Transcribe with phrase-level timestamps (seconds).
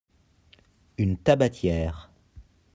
[0.97, 2.11] une tabatière.